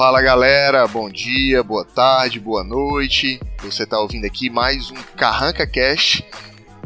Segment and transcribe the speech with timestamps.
[0.00, 3.38] Fala galera, bom dia, boa tarde, boa noite.
[3.62, 6.22] Você está ouvindo aqui mais um Carranca Cash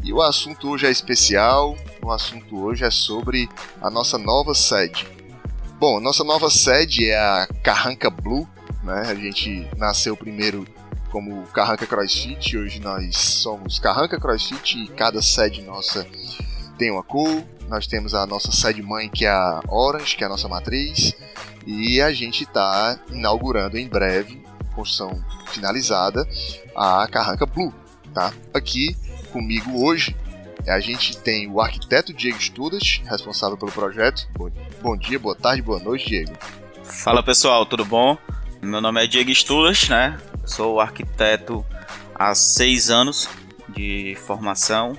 [0.03, 1.77] e o assunto hoje é especial.
[2.03, 3.49] O assunto hoje é sobre
[3.81, 5.07] a nossa nova sede.
[5.79, 8.49] Bom, nossa nova sede é a Carranca Blue,
[8.83, 9.05] né?
[9.07, 10.67] A gente nasceu primeiro
[11.13, 16.05] como Carranca CrossFit, hoje nós somos Carranca CrossFit e cada sede nossa
[16.77, 17.45] tem uma cor.
[17.69, 21.15] Nós temos a nossa sede mãe que é a Orange, que é a nossa matriz,
[21.67, 24.43] e a gente está inaugurando em breve,
[24.75, 26.29] construção finalizada,
[26.77, 27.73] a Carranca Blue,
[28.13, 28.33] tá?
[28.53, 28.97] Aqui
[29.33, 30.15] comigo hoje
[30.67, 34.27] a gente tem o arquiteto Diego Studas, responsável pelo projeto.
[34.81, 36.33] Bom, dia, boa tarde, boa noite, Diego.
[36.83, 38.17] Fala pessoal, tudo bom?
[38.63, 40.19] Meu nome é Diego Studas, né?
[40.47, 41.65] Sou arquiteto
[42.15, 43.29] há seis anos
[43.69, 44.97] de formação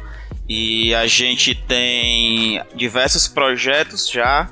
[0.47, 4.47] e a gente tem diversos projetos já.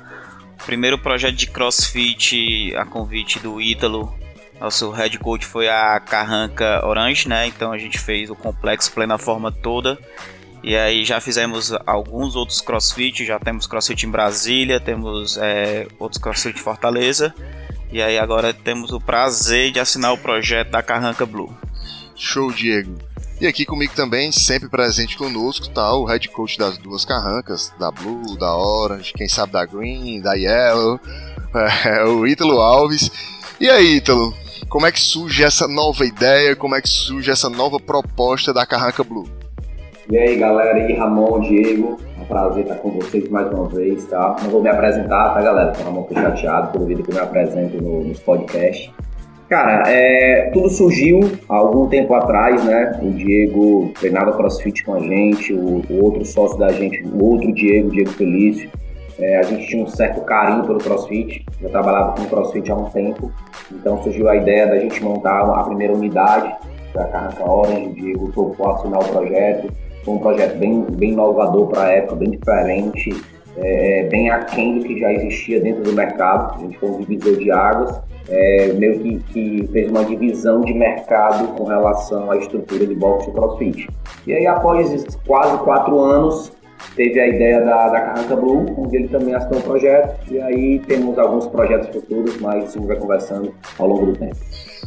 [0.66, 4.14] Primeiro projeto de CrossFit, a convite do Ítalo,
[4.60, 7.46] nosso head coach foi a Carranca Orange, né?
[7.46, 9.98] Então a gente fez o complexo plena forma toda.
[10.62, 16.20] E aí já fizemos alguns outros CrossFit, já temos CrossFit em Brasília, temos é, outros
[16.20, 17.34] CrossFit em Fortaleza.
[17.92, 21.54] E aí agora temos o prazer de assinar o projeto da Carranca Blue.
[22.16, 22.96] Show, Diego.
[23.40, 27.90] E aqui comigo também, sempre presente conosco, tá o head coach das duas carrancas, da
[27.90, 31.00] Blue, da Orange, quem sabe da Green, da Yellow,
[31.84, 33.10] é, o Ítalo Alves.
[33.60, 34.32] E aí, Ítalo,
[34.68, 38.64] como é que surge essa nova ideia, como é que surge essa nova proposta da
[38.64, 39.28] Carranca Blue?
[40.10, 44.04] E aí, galera, aí, Ramon, Diego, é um prazer estar com vocês mais uma vez,
[44.06, 44.36] tá?
[44.42, 45.72] Não vou me apresentar, tá, galera?
[45.76, 48.90] O Ramon foi chateado pelo vídeo que eu me apresento no, nos podcasts.
[49.54, 52.98] Cara, é, tudo surgiu há algum tempo atrás, né?
[53.00, 57.52] O Diego treinava crossfit com a gente, o, o outro sócio da gente, o outro
[57.52, 58.68] Diego, Diego Felício.
[59.16, 62.90] É, a gente tinha um certo carinho pelo crossfit, já trabalhava com crossfit há um
[62.90, 63.30] tempo,
[63.70, 66.52] então surgiu a ideia da gente montar a primeira unidade
[66.92, 67.90] da Carranca Orange.
[67.90, 69.72] O Diego topou assinar o projeto.
[70.04, 73.22] Foi um projeto bem, bem inovador para a época, bem diferente,
[73.56, 76.56] é, é, bem aquém do que já existia dentro do mercado.
[76.56, 80.72] A gente foi um divisor de águas é, meio que, que, fez uma divisão de
[80.74, 83.88] mercado com relação à estrutura de boxe e crossfit.
[84.26, 86.52] E aí, após quase quatro anos,
[86.96, 90.78] teve a ideia da, da Carranca Blue, onde ele também assinou o projeto, e aí
[90.80, 94.36] temos alguns projetos futuros, mas gente vai conversando ao longo do tempo.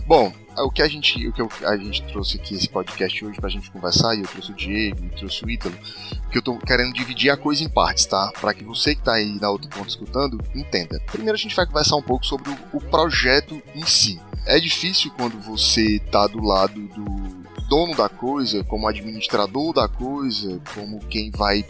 [0.07, 0.31] Bom,
[0.63, 3.69] o que a gente, o que a gente trouxe aqui esse podcast hoje pra gente
[3.71, 5.75] conversar, e eu trouxe o Diego, eu trouxe o Ítalo,
[6.31, 8.31] que eu tô querendo dividir a coisa em partes, tá?
[8.39, 10.99] Para que você que tá aí na outra ponta escutando, entenda.
[11.11, 14.19] Primeiro a gente vai conversar um pouco sobre o, o projeto em si.
[14.45, 20.59] É difícil quando você tá do lado do dono da coisa, como administrador da coisa,
[20.73, 21.65] como quem vai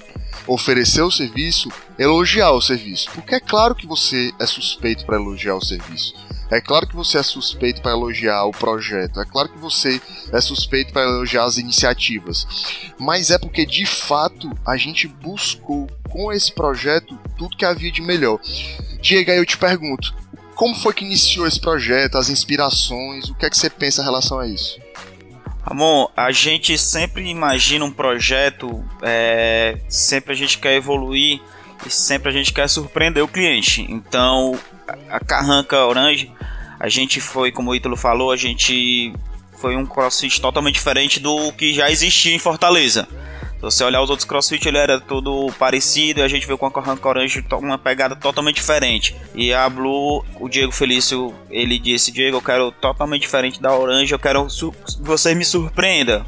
[0.46, 3.09] oferecer o serviço, elogiar o serviço.
[3.14, 6.14] Porque é claro que você é suspeito para elogiar o serviço.
[6.50, 10.40] É claro que você é suspeito para elogiar o projeto, é claro que você é
[10.40, 12.47] suspeito para elogiar as iniciativas,
[12.97, 18.02] mas é porque de fato a gente buscou com esse projeto tudo que havia de
[18.02, 18.40] melhor.
[19.02, 20.16] Diego, aí eu te pergunto,
[20.56, 24.06] como foi que iniciou esse projeto, as inspirações, o que é que você pensa em
[24.06, 24.79] relação a isso?
[25.62, 31.41] Ramon, a gente sempre imagina um projeto, é, sempre a gente quer evoluir
[31.85, 33.85] e sempre a gente quer surpreender o cliente.
[33.90, 34.58] Então,
[35.09, 36.31] a Carranca Orange,
[36.80, 39.14] a gente foi, como o Ítalo falou, a gente
[39.58, 43.08] foi um crossfit totalmente diferente do que já existia em Fortaleza.
[43.58, 46.68] Se você olhar os outros crossfit, ele era tudo parecido e a gente veio com
[46.68, 49.16] a Carranca Orange uma pegada totalmente diferente.
[49.34, 54.14] E a Blue, o Diego Felício, ele disse: Diego, eu quero totalmente diferente da Orange,
[54.14, 56.24] eu quero que você me surpreenda.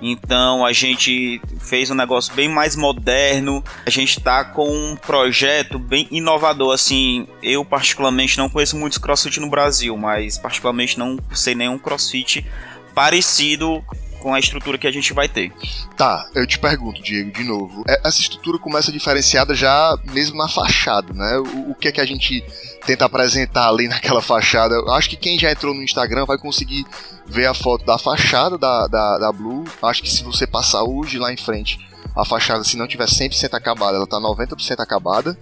[0.00, 3.62] Então a gente fez um negócio bem mais moderno.
[3.86, 6.72] A gente está com um projeto bem inovador.
[6.72, 12.46] Assim, eu particularmente não conheço muitos CrossFit no Brasil, mas particularmente não sei nenhum CrossFit
[12.94, 13.84] parecido
[14.20, 15.52] com a estrutura que a gente vai ter.
[15.96, 17.82] Tá, eu te pergunto, Diego, de novo.
[17.88, 21.38] É, essa estrutura começa diferenciada já mesmo na fachada, né?
[21.38, 22.44] O, o que é que a gente
[22.86, 24.74] tenta apresentar ali naquela fachada?
[24.74, 26.84] Eu acho que quem já entrou no Instagram vai conseguir
[27.26, 29.64] ver a foto da fachada da, da, da Blue.
[29.82, 31.78] Acho que se você passar hoje lá em frente,
[32.14, 35.36] a fachada, se não tiver 100% acabada, ela tá 90% acabada.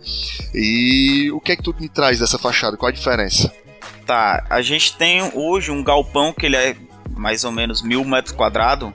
[0.55, 2.77] E o que é que tu me traz dessa fachada?
[2.77, 3.53] Qual a diferença?
[4.07, 6.77] Tá, a gente tem hoje um galpão que ele é
[7.19, 8.93] mais ou menos mil metros quadrados,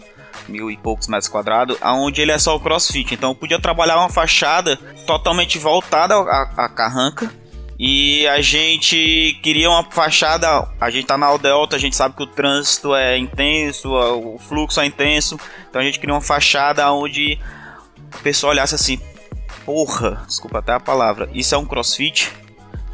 [0.47, 3.13] mil e poucos metros quadrados, aonde ele é só o CrossFit.
[3.13, 7.31] Então eu podia trabalhar uma fachada totalmente voltada à, à carranca.
[7.77, 10.67] E a gente queria uma fachada.
[10.79, 14.79] A gente tá na Aldeota, a gente sabe que o trânsito é intenso, o fluxo
[14.79, 15.37] é intenso.
[15.69, 17.37] Então a gente queria uma fachada onde
[18.15, 19.01] o pessoal olhasse assim:
[19.65, 22.31] Porra, desculpa até a palavra, isso é um crossfit?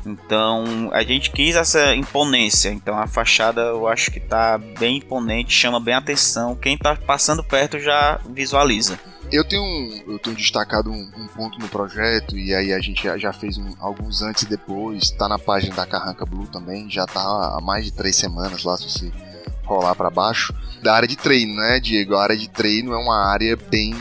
[0.05, 2.69] Então a gente quis essa imponência.
[2.69, 6.55] Então a fachada eu acho que está bem imponente, chama bem atenção.
[6.55, 8.99] Quem está passando perto já visualiza.
[9.31, 13.15] Eu tenho, eu tenho destacado um, um, ponto no projeto, e aí a gente já,
[13.15, 17.03] já fez um, alguns antes e depois, está na página da Carranca Blue também, já
[17.03, 19.11] está há mais de três semanas lá, se você
[19.65, 22.15] rolar para baixo, da área de treino, né, Diego?
[22.15, 23.93] A área de treino é uma área bem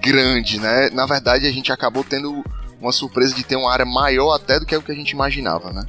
[0.00, 0.90] grande, né?
[0.90, 2.44] Na verdade, a gente acabou tendo
[2.80, 5.72] uma surpresa de ter uma área maior até do que o que a gente imaginava,
[5.72, 5.84] né?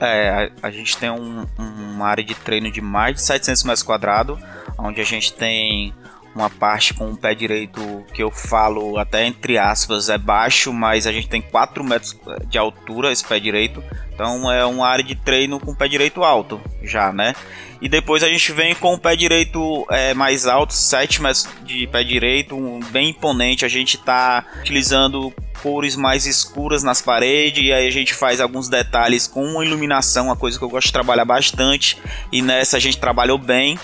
[0.00, 3.82] É, a, a gente tem um, uma área de treino de mais de 700 metros
[3.82, 4.38] quadrados,
[4.78, 5.92] onde a gente tem
[6.34, 11.06] uma parte com o pé direito que eu falo até entre aspas é baixo, mas
[11.06, 12.16] a gente tem 4 metros
[12.46, 13.82] de altura esse pé direito.
[14.14, 17.34] Então é uma área de treino com o pé direito alto já, né?
[17.80, 21.86] E depois a gente vem com o pé direito é, mais alto, 7 metros de
[21.86, 23.64] pé direito, um, bem imponente.
[23.64, 25.32] A gente está utilizando
[25.62, 30.36] cores mais escuras nas paredes e aí a gente faz alguns detalhes com iluminação, uma
[30.36, 31.98] coisa que eu gosto de trabalhar bastante.
[32.32, 33.78] E nessa a gente trabalhou bem.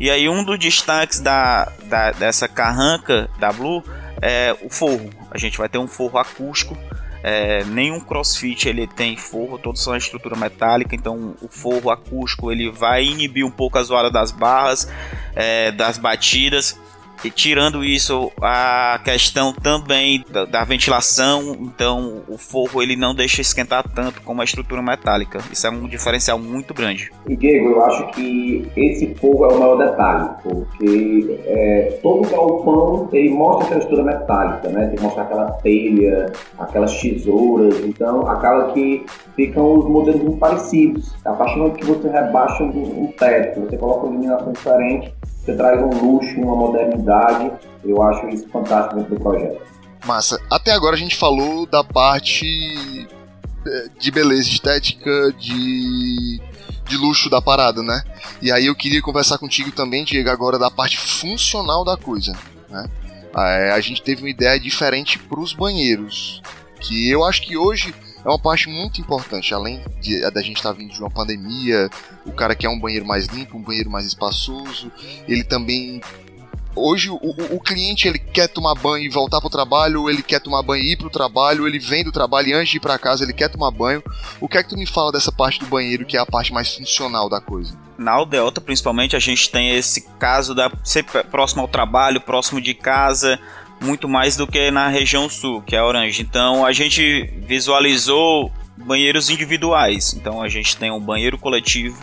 [0.00, 3.82] E aí um dos destaques da, da dessa carranca da Blue
[4.20, 5.10] é o forro.
[5.30, 6.76] A gente vai ter um forro acústico.
[7.24, 12.68] É, nenhum crossfit ele tem forro, todos são estrutura metálica, então o forro acústico ele
[12.68, 14.88] vai inibir um pouco a zoada das barras,
[15.36, 16.76] é, das batidas
[17.24, 23.40] e tirando isso, a questão também da, da, ventilação, então o forro ele não deixa
[23.40, 25.38] esquentar tanto como a estrutura metálica.
[25.52, 27.10] Isso é um diferencial muito grande.
[27.28, 33.08] E Diego, eu acho que esse forro é o maior detalhe, porque é, todo galpão
[33.12, 34.86] ele mostra aquela estrutura metálica, né?
[34.86, 39.04] Tem que mostrar aquela telha, aquelas tesouras, então acaba que
[39.36, 41.14] ficam os modelos muito parecidos.
[41.24, 45.56] A partir do que você rebaixa um, um teto, você coloca uma iluminação diferente, você
[45.56, 47.50] traz um luxo, uma modernidade.
[47.84, 49.60] Eu acho isso fantástico dentro do projeto.
[50.04, 50.40] Massa.
[50.50, 52.46] Até agora a gente falou da parte
[53.66, 56.40] é, de beleza estética, de,
[56.88, 58.02] de luxo da parada, né?
[58.40, 62.32] E aí eu queria conversar contigo também, Diego, agora da parte funcional da coisa,
[62.68, 62.88] né?
[63.34, 66.42] É, a gente teve uma ideia diferente para os banheiros,
[66.80, 69.52] que eu acho que hoje é uma parte muito importante.
[69.52, 69.82] Além
[70.32, 71.90] da gente estar tá vindo de uma pandemia,
[72.24, 74.90] o cara quer um banheiro mais limpo, um banheiro mais espaçoso.
[75.26, 76.00] Ele também
[76.74, 80.22] hoje o, o, o, cliente ele quer tomar banho e voltar para o trabalho, ele
[80.22, 82.76] quer tomar banho e ir para o trabalho, ele vem do trabalho e antes de
[82.78, 84.02] ir para casa ele quer tomar banho.
[84.40, 86.52] O que é que tu me fala dessa parte do banheiro que é a parte
[86.52, 87.76] mais funcional da coisa?
[87.98, 92.74] Na aldeota, principalmente, a gente tem esse caso da ser próximo ao trabalho, próximo de
[92.74, 93.38] casa,
[93.82, 96.22] muito mais do que na região sul, que é a Orange.
[96.22, 100.14] Então a gente visualizou banheiros individuais.
[100.14, 102.00] Então a gente tem um banheiro coletivo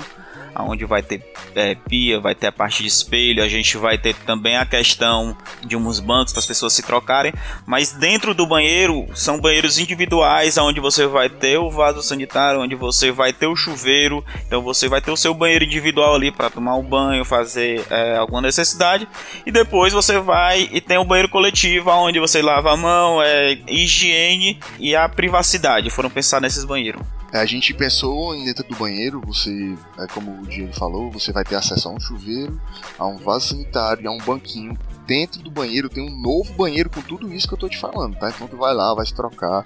[0.63, 1.23] onde vai ter
[1.56, 5.35] é, pia, vai ter a parte de espelho, a gente vai ter também a questão
[5.65, 7.33] de uns bancos para as pessoas se trocarem,
[7.65, 12.75] mas dentro do banheiro são banheiros individuais, onde você vai ter o vaso sanitário, onde
[12.75, 16.50] você vai ter o chuveiro, então você vai ter o seu banheiro individual ali para
[16.50, 19.07] tomar um banho, fazer é, alguma necessidade,
[19.45, 23.57] e depois você vai e tem o banheiro coletivo, onde você lava a mão, é,
[23.67, 27.19] higiene e a privacidade, foram pensar nesses banheiros.
[27.31, 31.44] A gente pensou em dentro do banheiro, você, é como o Diego falou, você vai
[31.44, 32.60] ter acesso a um chuveiro,
[32.98, 34.78] a um vaso sanitário, a um banquinho.
[35.06, 38.16] Dentro do banheiro tem um novo banheiro com tudo isso que eu tô te falando,
[38.18, 38.30] tá?
[38.30, 39.64] Então tu vai lá, vai se trocar,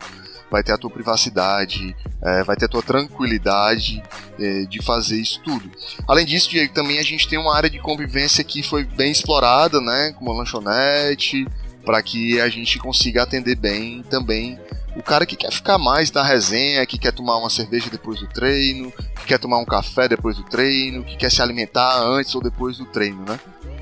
[0.51, 4.03] vai ter a tua privacidade, é, vai ter a tua tranquilidade
[4.39, 5.69] é, de fazer isso tudo.
[6.07, 9.81] Além disso, Diego, também a gente tem uma área de convivência que foi bem explorada,
[9.81, 10.13] né?
[10.13, 11.47] Com uma lanchonete,
[11.85, 14.59] para que a gente consiga atender bem também
[14.95, 18.27] o cara que quer ficar mais na resenha, que quer tomar uma cerveja depois do
[18.27, 22.41] treino, que quer tomar um café depois do treino, que quer se alimentar antes ou
[22.41, 23.39] depois do treino, né?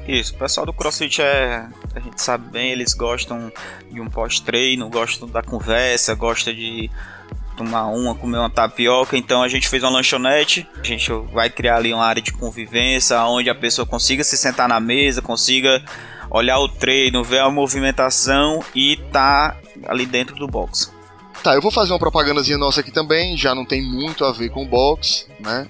[0.08, 1.66] Isso, o pessoal do CrossFit é.
[1.96, 3.52] A gente sabe bem, eles gostam
[3.92, 6.90] de um pós-treino, gostam da conversa, gostam de
[7.56, 9.16] tomar uma, comer uma tapioca.
[9.16, 10.68] Então a gente fez uma lanchonete.
[10.80, 14.68] A gente vai criar ali uma área de convivência onde a pessoa consiga se sentar
[14.68, 15.84] na mesa, consiga
[16.32, 20.92] olhar o treino, ver a movimentação e tá ali dentro do box.
[21.44, 24.50] Tá, eu vou fazer uma propagandazinha nossa aqui também, já não tem muito a ver
[24.50, 25.68] com box, né?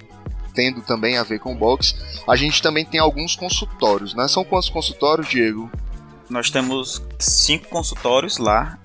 [0.54, 1.96] Tendo também a ver com box.
[2.28, 4.28] A gente também tem alguns consultórios, né?
[4.28, 5.70] São quantos consultórios, Diego?
[6.28, 8.78] Nós temos cinco consultórios lá,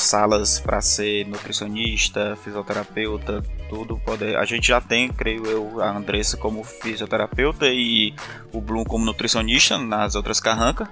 [0.00, 4.36] salas para ser nutricionista, fisioterapeuta, tudo poder.
[4.36, 8.14] A gente já tem, creio eu, a Andressa como fisioterapeuta e
[8.52, 10.88] o Bloom como nutricionista nas outras carrancas.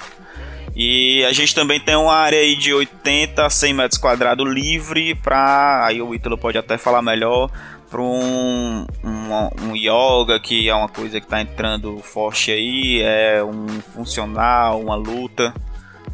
[0.76, 5.14] E a gente também tem uma área aí de 80 a 100 metros quadrados livre
[5.14, 5.86] para.
[5.86, 7.50] Aí o Ítalo pode até falar melhor.
[7.88, 13.44] Para um, um, um, yoga, que é uma coisa que está entrando forte aí, é
[13.44, 15.54] um funcional, uma luta.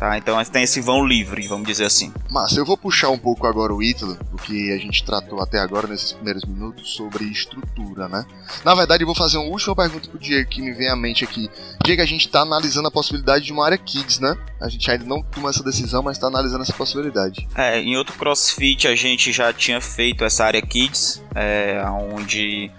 [0.01, 0.17] Tá?
[0.17, 2.11] Então tem esse vão livre, vamos dizer assim.
[2.31, 5.87] Mas eu vou puxar um pouco agora o Ítalo, porque a gente tratou até agora
[5.87, 8.25] nesses primeiros minutos sobre estrutura, né?
[8.65, 11.23] Na verdade, eu vou fazer uma última pergunta pro Diego que me vem à mente
[11.23, 11.51] aqui.
[11.85, 14.39] Diego, a gente está analisando a possibilidade de uma área Kids, né?
[14.59, 17.47] A gente ainda não tomou essa decisão, mas está analisando essa possibilidade.
[17.55, 22.71] É, em outro CrossFit a gente já tinha feito essa área Kids, é, onde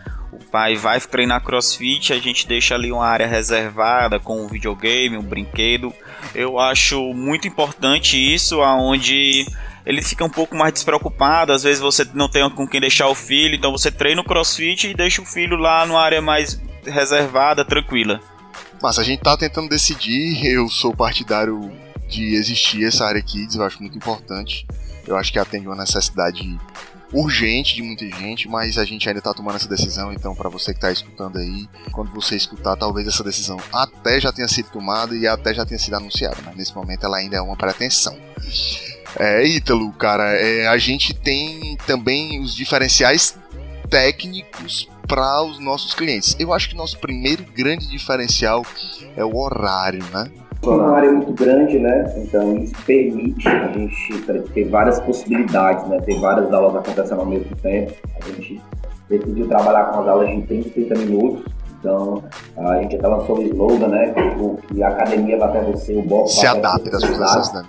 [0.52, 5.24] pai vai treinar crossfit, a gente deixa ali uma área reservada com um videogame, um
[5.24, 5.94] brinquedo.
[6.36, 9.46] Eu acho muito importante isso, aonde
[9.86, 11.54] ele fica um pouco mais despreocupado.
[11.54, 14.88] Às vezes você não tem com quem deixar o filho, então você treina o crossfit
[14.88, 18.20] e deixa o filho lá numa área mais reservada, tranquila.
[18.82, 20.46] Mas a gente tá tentando decidir.
[20.46, 21.72] Eu sou partidário
[22.08, 24.68] de existir essa área Kids, eu acho muito importante.
[25.08, 26.60] Eu acho que atende uma necessidade
[27.14, 30.72] urgente de muita gente, mas a gente ainda está tomando essa decisão, então para você
[30.72, 35.16] que está escutando aí, quando você escutar, talvez essa decisão até já tenha sido tomada
[35.16, 38.18] e até já tenha sido anunciada, mas nesse momento ela ainda é uma pretensão.
[39.20, 43.38] É, Ítalo, cara, é, a gente tem também os diferenciais
[43.90, 46.36] técnicos para os nossos clientes.
[46.40, 48.66] Eu acho que nosso primeiro grande diferencial
[49.18, 50.32] é o horário, né?
[50.64, 52.14] É uma área muito grande, né?
[52.18, 54.22] Então isso permite a gente
[54.54, 56.00] ter várias possibilidades, né?
[56.02, 57.94] Ter várias aulas acontecendo ao mesmo tempo.
[58.22, 58.62] A gente
[59.10, 61.46] decidiu trabalhar com as aulas de 30 30 minutos.
[61.80, 62.24] Então
[62.58, 64.14] a gente até lançou o slogan, né?
[64.68, 67.64] Que a academia vai até você, o box se adapta às coisas, né?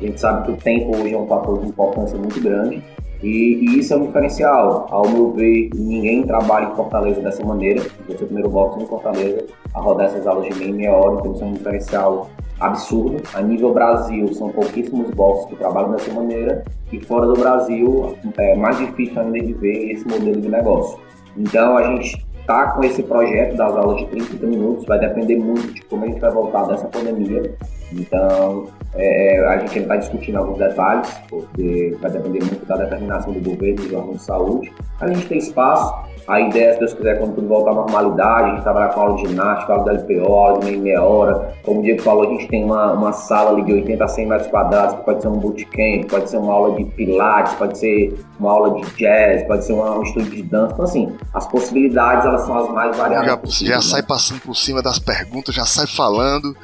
[0.00, 2.82] A gente sabe que o tempo hoje é um fator de importância muito grande.
[3.20, 4.86] E, e, isso é um diferencial.
[4.90, 7.82] Ao meu ver, ninguém trabalha em Fortaleza dessa maneira.
[8.06, 11.42] Você primeiro boxe em Fortaleza a rodar essas aulas de meia, meia hora, então isso
[11.42, 13.20] é um diferencial absurdo.
[13.34, 16.64] A nível Brasil, são pouquíssimos boxes que trabalham dessa maneira.
[16.92, 20.98] E fora do Brasil, é mais difícil ainda de ver esse modelo de negócio.
[21.36, 25.74] Então a gente está com esse projeto das aulas de 30 minutos, vai depender muito
[25.74, 27.54] de como a gente vai voltar dessa pandemia.
[27.92, 32.76] Então, é, é a gente ainda está discutindo alguns detalhes, porque vai depender muito da
[32.76, 34.72] determinação do governo e do órgão de saúde.
[35.00, 35.94] A gente tem espaço,
[36.28, 39.16] a ideia, se Deus quiser, quando tudo voltar à normalidade, a gente trabalhar com aula
[39.16, 41.54] de ginástica, aula de LPO, aula de meia, meia hora.
[41.62, 44.26] Como o Diego falou, a gente tem uma, uma sala ali de 80 a 100
[44.26, 48.14] metros quadrados, que pode ser um bootcamp, pode ser uma aula de pilates, pode ser
[48.38, 50.74] uma aula de jazz, pode ser uma, um estúdio de dança.
[50.74, 53.26] Então, assim, as possibilidades, elas são as mais variadas.
[53.26, 53.82] Já, possível, já né?
[53.82, 56.54] sai passando por cima das perguntas, já sai falando.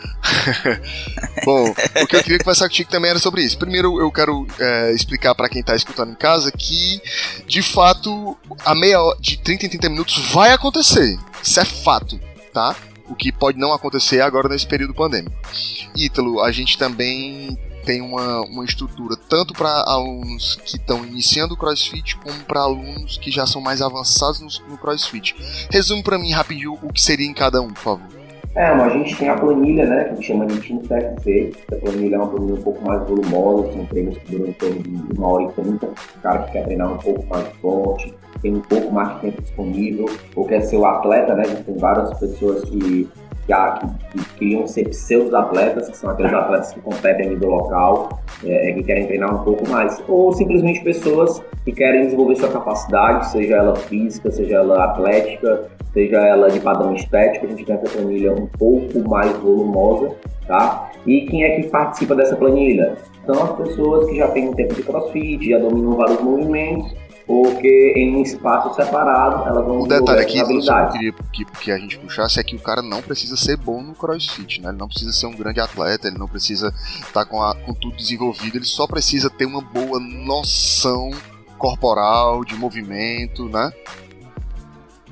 [1.46, 3.58] Bom, o que eu queria conversar contigo também era sobre isso.
[3.58, 7.00] Primeiro, eu quero é, explicar para quem está escutando em casa que,
[7.46, 11.18] de fato, a meia hora, de 30 30 em 30 minutos vai acontecer.
[11.42, 12.20] Isso é fato,
[12.52, 12.76] tá?
[13.08, 15.36] O que pode não acontecer agora nesse período pandêmico.
[15.94, 21.56] Ítalo, a gente também tem uma, uma estrutura tanto para alunos que estão iniciando o
[21.56, 25.36] CrossFit como para alunos que já são mais avançados no, no CrossFit.
[25.70, 28.23] Resume para mim rapidinho o que seria em cada um, por favor.
[28.54, 31.52] É, mas a gente tem a planilha, né, que a gente chama de Team CFC.
[31.72, 34.80] A planilha é uma planilha um pouco mais volumosa, são treinos que duram em torno
[34.80, 35.86] de uma hora e trinta.
[35.86, 39.42] O cara que quer treinar um pouco mais forte, tem um pouco mais de tempo
[39.42, 40.06] disponível,
[40.36, 41.42] ou quer ser o atleta, né?
[41.42, 43.08] A gente tem várias pessoas que,
[43.46, 48.72] que, que, queriam ser pseudo-atletas, que são aqueles atletas que competem a nível local, é,
[48.72, 50.00] que querem treinar um pouco mais.
[50.06, 56.16] Ou simplesmente pessoas que querem desenvolver sua capacidade, seja ela física, seja ela atlética, seja
[56.18, 60.14] ela de padrão estético, a gente tem essa planilha um pouco mais volumosa,
[60.46, 60.90] tá?
[61.06, 62.96] E quem é que participa dessa planilha?
[63.24, 66.92] São as pessoas que já têm um tempo de crossfit, já dominam vários movimentos,
[67.26, 71.70] porque em um espaço separado elas vão O detalhe aqui que eu queria que, que
[71.70, 74.70] a gente puxasse é que o cara não precisa ser bom no crossfit, né?
[74.70, 76.68] Ele não precisa ser um grande atleta, ele não precisa
[77.00, 81.10] estar tá com, a, com tudo desenvolvido, ele só precisa ter uma boa noção
[81.56, 83.72] corporal, de movimento, né?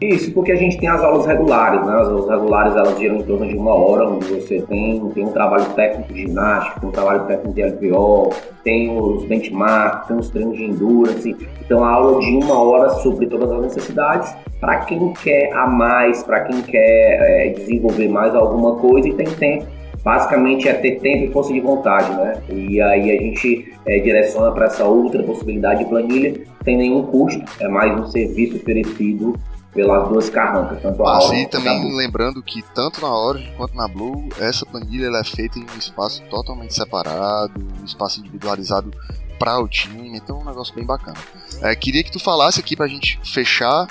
[0.02, 1.94] Isso, porque a gente tem as aulas regulares, né?
[1.94, 5.30] As aulas regulares elas giram em torno de uma hora, onde você tem, tem um
[5.30, 8.30] trabalho técnico de ginástica, tem um trabalho técnico de LPO,
[8.64, 11.36] tem os benchmarks, tem os treinos de endurance.
[11.64, 16.24] Então a aula de uma hora supre todas as necessidades para quem quer a mais,
[16.24, 19.66] para quem quer é, desenvolver mais alguma coisa e tem tempo.
[20.02, 22.32] Basicamente é ter tempo e força de vontade, né?
[22.48, 27.40] E aí a gente é, direciona para essa outra possibilidade de planilha, sem nenhum custo,
[27.60, 29.34] é mais um serviço oferecido
[29.72, 34.28] pelas duas carrancas, tanto a e também lembrando que tanto na Origin quanto na Blue,
[34.38, 38.90] essa planilha ela é feita em um espaço totalmente separado, um espaço individualizado
[39.38, 41.16] para o time, então é um negócio bem bacana.
[41.62, 43.88] É, queria que tu falasse aqui para a gente fechar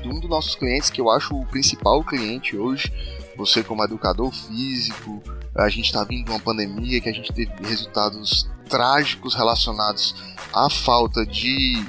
[0.00, 2.92] de um dos nossos clientes, que eu acho o principal cliente hoje,
[3.36, 5.22] você como educador físico,
[5.54, 10.14] a gente está vindo de uma pandemia que a gente teve resultados trágicos relacionados
[10.54, 11.84] à falta de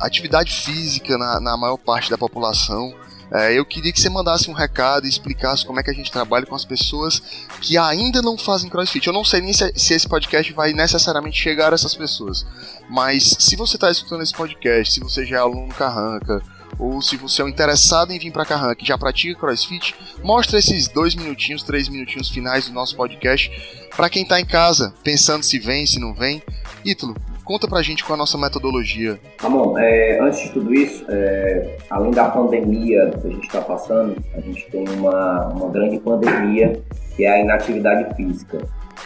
[0.00, 2.94] atividade física na, na maior parte da população.
[3.32, 6.10] É, eu queria que você mandasse um recado e explicasse como é que a gente
[6.10, 7.22] trabalha com as pessoas
[7.60, 9.06] que ainda não fazem crossfit.
[9.06, 12.44] Eu não sei nem se, se esse podcast vai necessariamente chegar a essas pessoas,
[12.88, 16.42] mas se você está escutando esse podcast, se você já é aluno Carranca,
[16.76, 20.58] ou se você é um interessado em vir para Carranca e já pratica crossfit, mostra
[20.58, 23.50] esses dois minutinhos, três minutinhos finais do nosso podcast
[23.94, 26.42] para quem está em casa, pensando se vem, se não vem.
[26.84, 27.14] Ítalo,
[27.50, 29.18] Conta pra gente qual é a nossa metodologia.
[29.40, 34.14] Ramon, é, antes de tudo isso, é, além da pandemia que a gente está passando,
[34.36, 36.80] a gente tem uma, uma grande pandemia
[37.16, 38.58] que é a inatividade física.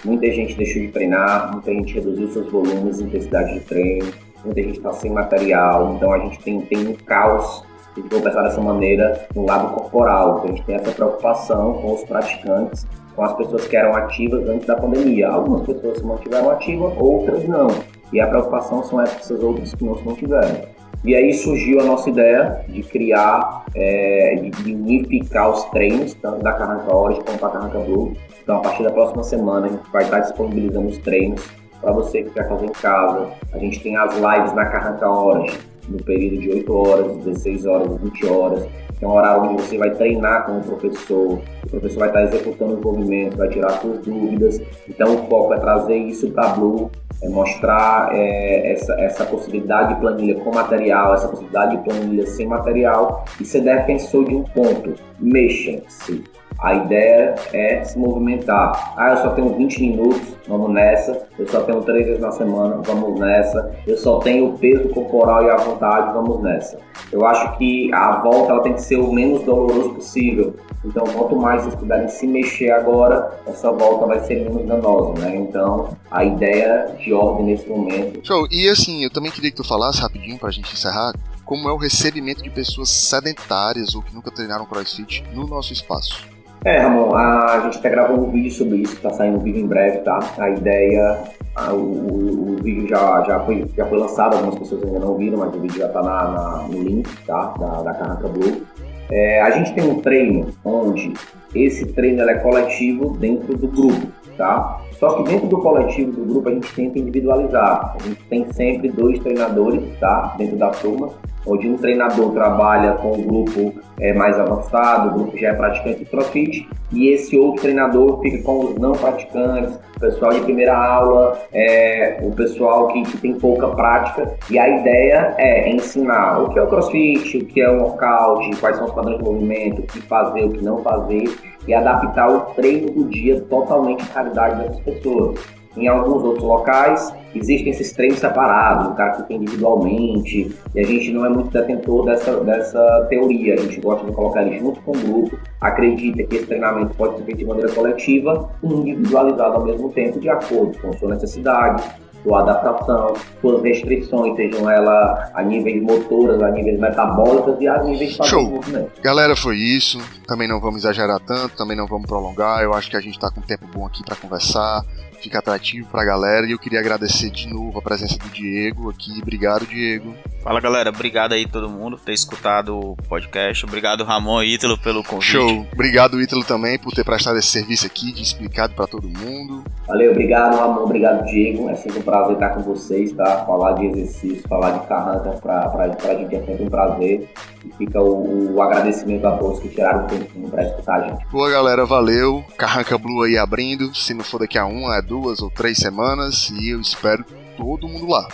[0.05, 4.13] Muita gente deixou de treinar, muita gente reduziu seus volumes intensidade de treino,
[4.45, 7.65] muita gente está sem material, então a gente tem, tem um caos
[7.97, 12.05] gente vai pensar dessa maneira no lado corporal, a gente tem essa preocupação com os
[12.05, 15.29] praticantes, com as pessoas que eram ativas antes da pandemia.
[15.29, 17.69] Algumas pessoas se mantiveram ativas, outras não.
[18.13, 20.75] E a preocupação são essas outras que não se mantiveram.
[21.05, 26.53] E aí surgiu a nossa ideia de criar, é, de unificar os treinos, tanto da
[26.53, 28.17] Carranca Orange quanto da Carranca Blue.
[28.43, 31.47] Então, a partir da próxima semana, a gente vai estar disponibilizando os treinos
[31.81, 33.29] para você que quer fazer em casa.
[33.53, 35.59] A gente tem as lives na Carranca Orange,
[35.89, 38.67] no período de 8 horas, 16 horas, 20 horas.
[39.01, 41.39] É um horário onde você vai treinar com o professor,
[41.75, 44.61] professor vai estar executando os movimentos, vai tirar suas dúvidas.
[44.89, 46.91] Então, o foco é trazer isso para a Blue
[47.23, 52.47] é mostrar é, essa, essa possibilidade de planilha com material, essa possibilidade de planilha sem
[52.47, 54.95] material e ser defensor de um ponto.
[55.19, 56.23] Mexam-se.
[56.59, 58.95] A ideia é se movimentar.
[58.97, 61.27] Ah, eu só tenho 20 minutos, vamos nessa.
[61.39, 63.75] Eu só tenho três vezes na semana, vamos nessa.
[63.87, 66.79] Eu só tenho o peso corporal e a vontade, vamos nessa.
[67.13, 70.55] Eu acho que a volta ela tem que ser o menos doloroso possível.
[70.85, 75.37] Então, quanto mais vocês puderem se mexer agora, essa volta vai ser menos danosa, né?
[75.37, 78.21] Então, a ideia de ordem nesse momento.
[78.27, 78.47] Show.
[78.51, 81.13] E assim, eu também queria que tu falasse rapidinho pra gente encerrar
[81.45, 86.34] como é o recebimento de pessoas sedentárias ou que nunca treinaram crossfit no nosso espaço.
[86.65, 89.67] É, Ramon, a gente até gravou um vídeo sobre isso, tá saindo um vídeo em
[89.67, 90.19] breve, tá?
[90.39, 91.19] A ideia,
[91.55, 95.15] a, o, o, o, vídeo já, já, foi, já foi lançado, algumas pessoas ainda não
[95.15, 97.53] viram, mas o vídeo já tá na, na no link, tá?
[97.61, 98.63] Da, da Carranca Blue.
[99.11, 101.13] É, a gente tem um treino onde
[101.55, 104.81] esse treino é coletivo dentro do grupo, tá?
[104.93, 107.95] Só que dentro do coletivo do grupo a gente tenta individualizar.
[107.95, 110.35] A gente tem sempre dois treinadores, tá?
[110.39, 111.11] Dentro da turma
[111.47, 116.01] onde um treinador trabalha com o grupo é, mais avançado, o grupo já é praticante
[116.01, 120.77] de crossfit, e esse outro treinador fica com os não praticantes, o pessoal de primeira
[120.77, 126.51] aula, é, o pessoal que, que, tem pouca prática, e a ideia é ensinar o
[126.51, 129.83] que é o crossfit, o que é o workout, quais são os padrões de movimento,
[129.83, 131.25] o que fazer, o que não fazer,
[131.67, 135.64] e adaptar o treino do dia totalmente à realidade dessas pessoas.
[135.77, 141.13] Em alguns outros locais, existem esses treinos separados, o cara fica individualmente, e a gente
[141.13, 144.93] não é muito detentor dessa, dessa teoria, a gente gosta de colocar ele junto com
[144.93, 149.65] o grupo, acredita que esse treinamento pode ser feito de maneira coletiva e individualizado ao
[149.65, 151.83] mesmo tempo, de acordo com sua necessidade,
[152.25, 158.15] sua adaptação, suas restrições, sejam elas a níveis motoras, a níveis metabólicas e a níveis
[158.15, 158.49] de Show.
[158.49, 158.91] movimento.
[159.03, 159.99] Galera, foi isso.
[160.27, 162.63] Também não vamos exagerar tanto, também não vamos prolongar.
[162.63, 164.83] Eu acho que a gente está com um tempo bom aqui para conversar
[165.25, 166.47] fica atrativo pra galera.
[166.47, 169.19] E eu queria agradecer de novo a presença do Diego aqui.
[169.23, 170.15] Obrigado, Diego.
[170.45, 173.65] Fala galera, obrigado aí todo mundo por ter escutado o podcast.
[173.65, 175.33] Obrigado Ramon e Ítalo pelo convite.
[175.33, 175.67] Show.
[175.73, 179.65] Obrigado Ítalo também por ter prestado esse serviço aqui de explicado para todo mundo.
[179.87, 181.71] Valeu, obrigado Ramon, obrigado Diego.
[181.71, 183.47] É sempre um prazer estar com vocês, tá?
[183.47, 187.27] Falar de exercício, falar de carranca pra, pra, pra gente é sempre um prazer.
[187.65, 191.27] E fica o, o agradecimento a todos que tiraram o tempo para escutar a gente.
[191.29, 192.45] Boa galera, valeu.
[192.59, 193.95] Carranca Blue aí abrindo.
[193.95, 196.51] Se não for daqui a uma, é duas ou três semanas.
[196.51, 197.25] E eu espero
[197.57, 198.27] todo mundo lá.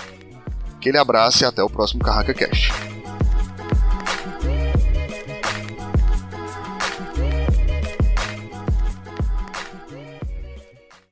[0.76, 2.72] Aquele abraço e até o próximo Carranca Cast.